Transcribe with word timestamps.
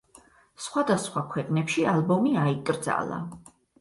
სხვადასხვა 0.67 1.23
ქვეყნებში 1.35 1.85
ალბომი 1.93 2.33
აიკრძალა. 2.47 3.21